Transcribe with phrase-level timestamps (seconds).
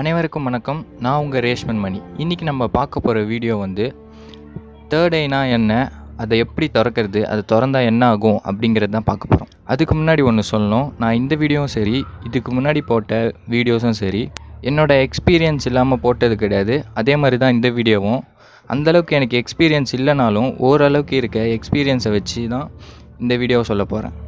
[0.00, 0.78] அனைவருக்கும் வணக்கம்.
[1.04, 1.98] நான் உங்கள் ரேஷ்மன் மணி.
[2.22, 3.86] இன்றைக்கி நம்ம பார்க்க போகிற வீடியோ வந்து
[4.92, 5.72] தேர்ட் ஐனா என்ன
[6.22, 10.86] அதை எப்படி திறக்கிறது அது திறந்தா என்ன ஆகும் அப்படிங்கிறது தான் பார்க்க போகிறோம் அதுக்கு முன்னாடி ஒன்று சொல்லணும்.
[11.02, 11.96] நான் இந்த வீடியோவும் சரி
[12.28, 13.20] இதுக்கு முன்னாடி போட்ட
[13.56, 14.22] வீடியோஸும் சரி
[14.70, 16.76] என்னோடய எக்ஸ்பீரியன்ஸ் இல்லாமல் போட்டது கிடையாது.
[17.02, 18.20] அதே மாதிரி தான் இந்த வீடியோவும்.
[18.70, 22.66] அந்தளவுக்கு எனக்கு எக்ஸ்பீரியன்ஸ் இல்லைனாலும் ஓரளவுக்கு இருக்க எக்ஸ்பீரியன்ஸை வச்சு தான்
[23.22, 24.18] இந்த வீடியோவை சொல்ல போகிறேன்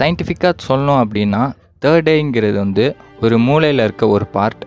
[0.00, 1.44] சயின்டிஃபிக்காக சொல்லணும் அப்படின்னா
[1.84, 2.84] தேர்ட் டேங்கிறது வந்து
[3.24, 4.62] ஒரு மூளையில் இருக்க ஒரு பார்ட்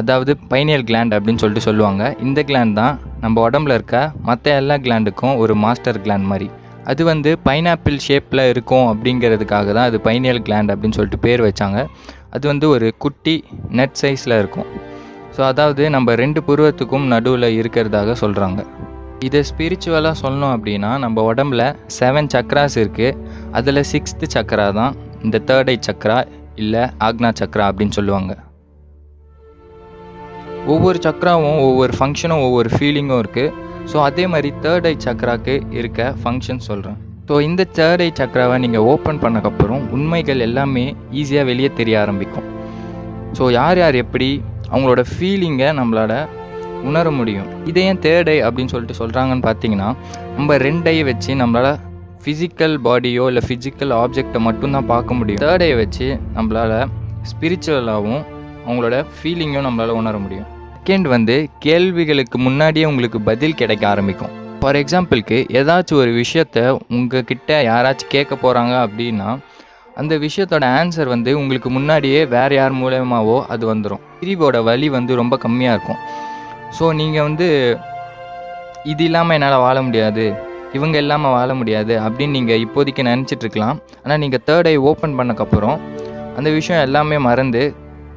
[0.00, 2.02] அதாவது பைனியல் கிளாண்ட் அப்படின்னு சொல்லிட்டு சொல்லுவாங்க.
[2.26, 2.94] இந்த கிளாண்ட் தான்
[3.24, 3.98] நம்ம உடம்புல இருக்க
[4.28, 6.48] மற்ற எல்லா கிளாண்டுக்கும் ஒரு மாஸ்டர் கிளாண்ட் மாதிரி.
[6.90, 11.78] அது வந்து பைனாப்பிள் ஷேப்பில் இருக்கும் அப்படிங்கிறதுக்காக தான் அது பைனியல் கிளாண்ட் அப்படின்னு சொல்லிட்டு பேர் வச்சாங்க.
[12.36, 13.36] அது வந்து ஒரு குட்டி
[13.78, 14.68] நெட் சைஸில் இருக்கும்.
[15.36, 18.60] ஸோ அதாவது நம்ம ரெண்டு புருவத்துக்கும் நடுவில் இருக்கிறதாக சொல்கிறாங்க
[19.26, 21.62] இதை ஸ்பிரிச்சுவலாக சொல்லணும் அப்படின்னா நம்ம உடம்புல
[21.98, 23.16] செவன் சக்ராஸ் இருக்குது
[23.58, 24.94] அதில் சிக்ஸ்த்து சக்கரா தான்
[25.26, 26.18] இந்த தேர்ட் ஐ சக்கரா
[26.62, 28.32] இல்லை ஆக்னா சக்ரா அப்படின்னு சொல்லுவாங்க.
[30.72, 33.52] ஒவ்வொரு சக்கராவும் ஒவ்வொரு ஃபங்க்ஷனும் ஒவ்வொரு ஃபீலிங்கும் இருக்குது
[33.90, 38.86] ஸோ அதே மாதிரி தேர்ட் ஐ சக்கராக்கு இருக்க ஃபங்க்ஷன் சொல்கிறேன் ஸோ இந்த தேர்ட் ஐ சக்கராவை நீங்கள்
[38.92, 40.84] ஓப்பன் பண்ணக்கப்புறம் உண்மைகள் எல்லாமே
[41.20, 42.48] ஈஸியாக வெளியே தெரிய ஆரம்பிக்கும்.
[43.38, 44.28] ஸோ யார் யார் எப்படி
[44.72, 46.14] அவங்களோட ஃபீலிங்கை நம்மளோட
[46.88, 47.48] உணர முடியும்?
[47.70, 49.88] இதே ஏன் தேர்ட் ஐ அப்படின்னு சொல்லிட்டு சொல்கிறாங்கன்னு பார்த்தீங்கன்னா
[50.36, 51.80] நம்ம ரெண்டு ஐ வச்சு நம்மளால்
[52.24, 55.40] ஃபிசிக்கல் பாடியோ இல்லை ஃபிசிக்கல் ஆப்ஜெக்டை மட்டும்தான் பார்க்க முடியும்.
[55.42, 56.78] தேர்ட் வச்சு நம்மளால்
[57.30, 58.22] ஸ்பிரிச்சுவலாகவும்
[58.66, 60.46] அவங்களோட ஃபீலிங்கும் நம்மளால் உணர முடியும்.
[60.76, 64.32] செகண்ட் வந்து கேள்விகளுக்கு முன்னாடியே உங்களுக்கு பதில் கிடைக்க ஆரம்பிக்கும்.
[64.60, 66.58] ஃபார் எக்ஸாம்பிளுக்கு ஏதாச்சும் ஒரு விஷயத்த
[66.96, 69.28] உங்ககிட்ட யாராச்சும் கேட்க போகிறாங்க அப்படின்னா
[70.00, 75.34] அந்த விஷயத்தோட ஆன்சர் வந்து உங்களுக்கு முன்னாடியே வேறு யார் மூலயமாவோ அது வந்துடும் பிரிவோட வலி வந்து ரொம்ப
[75.44, 76.00] கம்மியாக இருக்கும்.
[76.78, 77.48] ஸோ நீங்கள் வந்து
[78.92, 80.26] இது இல்லாமல் என்னால் வாழ முடியாது.
[80.78, 85.78] இவங்க இல்லாமல் வாழ முடியாது அப்படின்னு நீங்கள் இப்போதைக்கு நினச்சிட்டு இருக்கலாம் ஆனால் நீங்கள் தேர்ட் ஐ ஓப்பன் பண்ணக்கப்புறம்
[86.38, 87.62] அந்த விஷயம் எல்லாமே மறந்து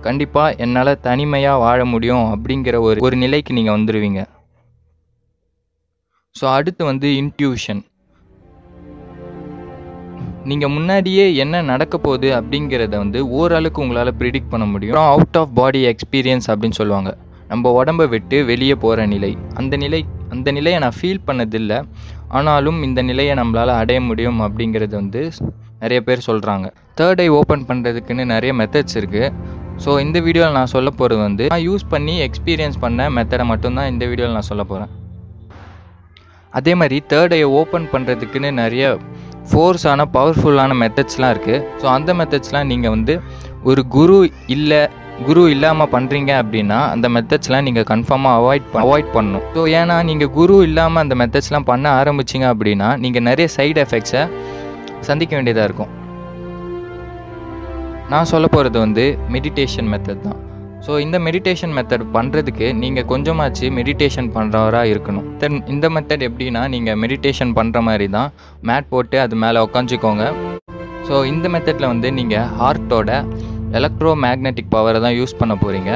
[0.08, 4.22] கண்டிப்பாக என்னால் தனிமையாக வாழ முடியும் அப்படிங்கிற ஒரு ஒரு நிலைக்கு நீங்கள் வந்துடுவீங்க
[6.36, 7.84] ஸோ அடுத்து வந்து இன்ட்யூஷன்
[10.50, 15.00] நீங்கள் முன்னாடியே என்ன நடக்க போகுது அப்படிங்கிறத வந்து ஓரளவுக்கு உங்களால் ப்ரிடிக்ட் பண்ண முடியும்.
[15.14, 17.12] அவுட் ஆஃப் பாடி எக்ஸ்பீரியன்ஸ் அப்படின்னு சொல்லுவாங்க.
[17.48, 19.32] நம்ம உடம்பை விட்டு வெளியே போகிற நிலை.
[19.54, 20.00] அந்த நிலை
[20.34, 21.78] அந்த நிலையை நான் ஃபீல் பண்ணதில்லை.
[22.38, 25.22] ஆனாலும் இந்த நிலையை நம்மளால் அடைய முடியும் அப்படிங்கிறது வந்து
[25.84, 26.68] நிறைய பேர் சொல்கிறாங்க
[27.00, 29.34] தேர்ட் ஐ ஓப்பன் பண்ணுறதுக்குன்னு நிறைய மெத்தட்ஸ் இருக்குது
[29.84, 34.04] ஸோ இந்த வீடியோவில் நான் சொல்ல போகிறது வந்து நான் யூஸ் பண்ணி எக்ஸ்பீரியன்ஸ் பண்ண மெத்தடை மட்டும்தான் இந்த
[34.06, 34.94] வீடியோவில் நான் சொல்ல போகிறேன்
[36.54, 38.86] அதே மாதிரி தேர்ட் ஐ ஓப்பன் பண்ணுறதுக்குன்னு நிறைய
[39.50, 43.14] ஃபோர்ஸான பவர்ஃபுல்லான மெத்தட்ஸ்லாம் இருக்குது ஸோ அந்த மெத்தட்ஸ்லாம் நீங்கள் வந்து
[43.64, 44.18] ஒரு குரு
[44.56, 44.82] இல்லை
[45.26, 49.46] குரு இல்லாமல் பண்ணுறீங்க அப்படின்னா அந்த மெத்தட்ஸ்லாம் நீங்கள் கன்ஃபார்மாக அவாய்ட் அவாய்ட் பண்ணணும்.
[49.56, 54.24] ஸோ ஏன்னா நீங்கள் குரு இல்லாமல் அந்த மெத்தட்ஸ்லாம் பண்ண ஆரம்பிச்சிங்க அப்படின்னா நீங்கள் நிறைய சைடு எஃபெக்ட்ஸை
[55.08, 55.92] சந்திக்க வேண்டியதாக இருக்கும்.
[58.12, 60.38] நான் சொல்ல போகிறது வந்து மெடிடேஷன் மெத்தட் தான்.
[60.86, 65.26] ஸோ இந்த மெடிடேஷன் மெத்தட் பண்ணுறதுக்கு நீங்கள் கொஞ்சமாச்சு மெடிடேஷன் பண்ணுறவராக இருக்கணும்.
[65.42, 68.30] தென் இந்த மெத்தட் எப்படின்னா நீங்கள் மெடிடேஷன் பண்ணுற மாதிரி தான்
[68.70, 70.26] மேட் போட்டு அது மேலே உக்காஞ்சிக்கோங்க
[71.08, 73.12] ஸோ இந்த மெத்தடில் வந்து நீங்கள் ஹார்ட்டோட
[73.80, 75.92] எலக்ட்ரோ மேக்னெட்டிக் பவரை தான் யூஸ் பண்ண போகிறீங்க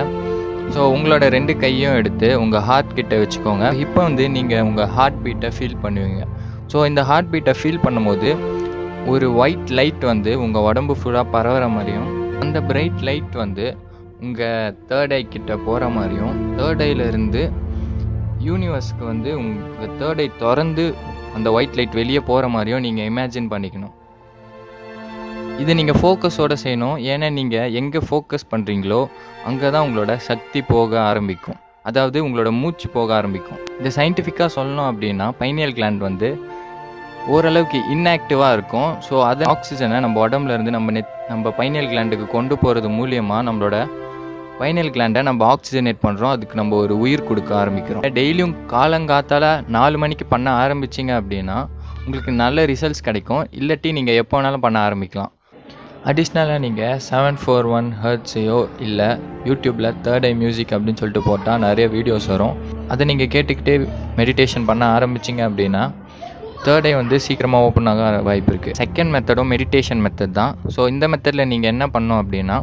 [0.74, 3.66] ஸோ உங்களோட ரெண்டு கையும் எடுத்து உங்கள் ஹார்ட் கிட்ட வச்சுக்கோங்க.
[3.84, 6.22] இப்போ வந்து நீங்கள் உங்கள் ஹார்ட் பீட்டை ஃபீல் பண்ணுவீங்க.
[6.72, 8.30] ஸோ இந்த ஹார்ட் பீட்டை ஃபீல் பண்ணும்போது
[9.14, 12.10] ஒரு ஒயிட் லைட் வந்து உங்கள் உடம்பு ஃபுல்லாக பரவுற மாதிரியும்
[12.44, 13.66] அந்த பிரைட் லைட் வந்து
[14.26, 17.44] உங்கள் தேர்ட் ஐ கிட்ட போகிற மாதிரியும் தேர்ட் ஐலேருந்து
[18.50, 20.86] யூனிவர்ஸ்க்கு வந்து உங்கள் தேர்ட் ஐ திறந்து
[21.38, 23.94] அந்த ஒயிட் லைட் வெளியே போகிற மாதிரியும் நீங்கள் இமேஜின் பண்ணிக்கணும்.
[25.62, 26.98] இதை நீங்கள் ஃபோக்கஸோடு செய்யணும்.
[27.12, 29.02] ஏன்னா நீங்கள் எங்கே ஃபோக்கஸ் பண்ணுறீங்களோ
[29.50, 31.60] அங்கே தான் உங்களோட சக்தி போக ஆரம்பிக்கும்.
[31.90, 33.60] அதாவது உங்களோட மூச்சு போக ஆரம்பிக்கும்.
[33.80, 36.30] இந்த சயின்டிஃபிக்காக சொல்லணும் அப்படின்னா பைனியல் கிளாண்ட் வந்து
[37.34, 38.92] ஓரளவுக்கு இன்ஆக்டிவாக இருக்கும்.
[39.08, 43.78] ஸோ அதை ஆக்சிஜனை நம்ம உடம்புல இருந்து நம்ம நெத் நம்ம பைனியல் கிளாண்டுக்கு கொண்டு போகிறது மூலியமாக நம்மளோட
[44.62, 48.04] பைனல் கிளாண்டை நம்ம ஆக்சிஜனேட் பண்ணுறோம் அதுக்கு நம்ம ஒரு உயிர் கொடுக்க ஆரம்பிக்கிறோம்.
[48.18, 51.60] டெய்லியும் காலங்காத்தால் நாலு மணிக்கு பண்ண ஆரம்பிச்சிங்க அப்படின்னா
[52.06, 53.44] உங்களுக்கு நல்ல ரிசல்ட்ஸ் கிடைக்கும்.
[53.60, 55.32] இல்லாட்டி நீங்கள் எப்போ வேணாலும் பண்ண ஆரம்பிக்கலாம்.
[56.10, 59.10] அடிஷ்னலாக நீங்கள் செவன் ஃபோர் ஒன் ஹர்ட்ஸையோ இல்லை
[59.50, 62.56] யூடியூப்பில் தேர்ட் ஐ மியூசிக் அப்படின்னு சொல்லிட்டு போட்டால் நிறைய வீடியோஸ் வரும்.
[62.92, 63.76] அதை நீங்கள் கேட்டுக்கிட்டே
[64.20, 65.84] மெடிடேஷன் பண்ண ஆரம்பிச்சிங்க அப்படின்னா
[66.66, 70.56] தேர்ட் ஐ வந்து சீக்கிரமாக ஓப்பன் ஆக வாய்ப்பு இருக்குது செகண்ட் மெத்தடும் மெடிடேஷன் மெத்தட் தான்.
[70.76, 72.58] ஸோ இந்த மெத்தடில் நீங்கள் என்ன பண்ணோம் அப்படின்னா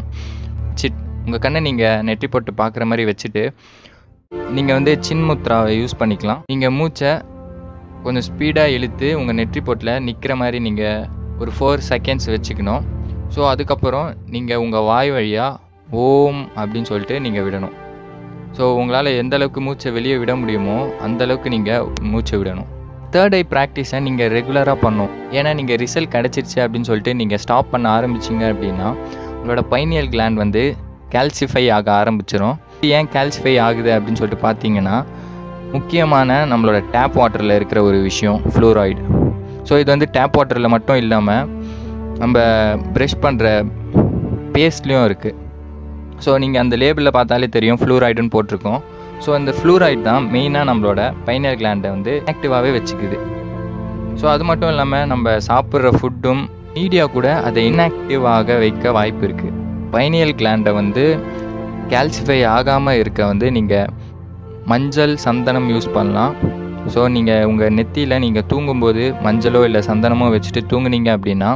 [0.81, 3.45] சிட் உங்கள் கண்ணை நீங்கள் நெற்றி போட்டு பார்க்குற மாதிரி வச்சுட்டு
[4.59, 6.43] நீங்கள் வந்து சின்முத்ராவை யூஸ் பண்ணிக்கலாம்.
[6.53, 7.15] நீங்கள் மூச்சை
[8.05, 11.03] கொஞ்சம் ஸ்பீடாக இழுத்து உங்கள் நெற்றி போட்டில் நிற்கிற மாதிரி நீங்கள்
[11.43, 12.85] ஒரு ஃபோர் செகண்ட்ஸ் வச்சுக்கணும்.
[13.35, 15.61] ஸோ அதுக்கப்புறம் நீங்கள் உங்கள் வாய் வழியாக
[16.05, 17.75] ஓம் அப்படின்னு சொல்லிட்டு நீங்கள் விடணும்.
[18.57, 20.77] ஸோ உங்களால் எந்த அளவுக்கு மூச்சை வெளியே விட முடியுமோ
[21.07, 22.69] அந்த அளவுக்கு நீங்கள் மூச்சை விடணும்.
[23.15, 27.87] தேர்ட் ஐ ப்ராக்டிஸை நீங்கள் ரெகுலராக பண்ணும் ஏன்னா நீங்கள் ரிசல்ட் கிடச்சிருச்சு அப்படின்னு சொல்லிட்டு நீங்கள் ஸ்டாப் பண்ண
[27.99, 28.89] ஆரம்பிச்சிங்க அப்படின்னா
[29.39, 30.63] உங்களோட பைனியல் கிளாண்ட் வந்து
[31.15, 32.57] கால்சிஃபை ஆக ஆரம்பிச்சிடும்
[32.97, 34.97] ஏன் கால்சிஃபை ஆகுது அப்படின்னு சொல்லிட்டு பார்த்தீங்கன்னா
[35.73, 39.03] முக்கியமான நம்மளோட டேப் வாட்டரில் இருக்கிற ஒரு விஷயம் ஃப்ளூராய்டு
[39.69, 41.43] ஸோ இது வந்து டேப் வாட்டரில் மட்டும் இல்லாமல்
[42.23, 42.39] நம்ம
[42.95, 43.47] ப்ரெஷ் பண்ணுற
[44.55, 45.37] பேஸ்ட்லேயும் இருக்குது
[46.25, 48.81] ஸோ நீங்கள் அந்த லேபிளில் பார்த்தாலே தெரியும் ஃப்ளூராய்டுன்னு போட்டிருக்கோம்.
[49.25, 53.19] ஸோ அந்த ஃப்ளூராய்டு தான் மெயினாக நம்மளோட பைனர் கிளாண்டை வந்து ஆக்டிவாகவே வச்சுக்குது.
[54.21, 56.43] ஸோ அது மட்டும் இல்லாமல் நம்ம சாப்பிட்ற ஃபுட்டும்
[56.77, 59.55] மீடியா கூட அதை இன்ஆக்டிவ் ஆக வைக்க வாய்ப்பு இருக்குது
[59.95, 61.05] பைனியல் கிளாண்டை வந்து
[61.93, 63.91] கால்சிஃபை ஆகாமல் இருக்க வந்து நீங்கள்
[64.73, 66.35] மஞ்சள் சந்தனம் யூஸ் பண்ணலாம்.
[66.95, 71.51] ஸோ நீங்கள் உங்கள் நெத்தியில் நீங்கள் தூங்கும்போது மஞ்சளோ இல்லை சந்தனமோ வச்சுட்டு தூங்குனீங்க அப்படின்னா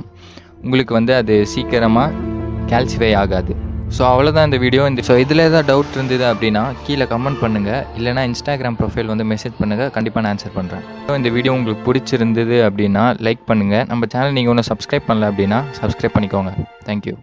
[0.67, 2.19] உங்களுக்கு வந்து அது சீக்கிரமாக
[2.71, 3.53] கேல்சிஃபை ஆகாது.
[3.97, 8.23] ஸோ அவ்வளோதான் இந்த வீடியோ இந்த ஸோ இதில் ஏதாவது டவுட் இருந்தது அப்படின்னா கீழே கமெண்ட் பண்ணுங்கள் இல்லைனா
[8.29, 13.05] இன்ஸ்டாகிராம் ப்ரொஃபைல் வந்து மெசேஜ் பண்ணுங்கள் கண்டிப்பாக நான் ஆன்சர் பண்ணுறேன் ஸோ இந்த வீடியோ உங்களுக்கு பிடிச்சிருந்தது அப்படின்னா
[13.29, 16.55] லைக் பண்ணுங்கள் நம்ம சேனல் நீங்கள் ஒன்றும் சப்ஸ்கிரைப் பண்ணல அப்படின்னா சப்ஸ்கிரைப் பண்ணிக்கோங்க.
[16.89, 17.17] தேங்க்யூ